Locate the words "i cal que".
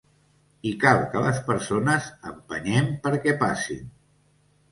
0.69-1.21